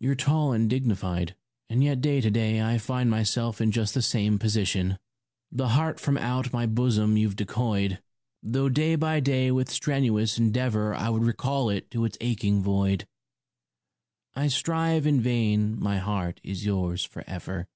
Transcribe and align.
You're 0.00 0.16
tall 0.16 0.52
and 0.52 0.68
dignified, 0.68 1.36
and 1.70 1.84
yet 1.84 2.02
to 2.02 2.20
day 2.28 2.60
I 2.60 2.76
find 2.76 3.08
myself 3.08 3.60
in 3.60 3.70
just 3.70 3.94
the 3.94 4.02
same 4.02 4.36
position. 4.36 4.98
The 5.52 5.68
heart 5.68 6.00
from 6.00 6.18
out 6.18 6.52
my 6.52 6.66
bosom 6.66 7.16
you've 7.16 7.36
decoyed, 7.36 8.02
Though 8.42 8.68
day 8.68 8.96
by 8.96 9.20
day 9.20 9.52
with 9.52 9.70
strenuous 9.70 10.38
endeavour 10.40 10.92
I 10.92 11.08
would 11.08 11.22
recall 11.22 11.70
it 11.70 11.88
to 11.92 12.04
its 12.04 12.18
aching 12.20 12.62
void. 12.64 13.06
I 14.34 14.48
strive 14.48 15.06
in 15.06 15.20
vain 15.20 15.78
my 15.78 15.98
heart 15.98 16.40
is 16.42 16.66
yours 16.66 17.04
for 17.04 17.22
ever. 17.28 17.68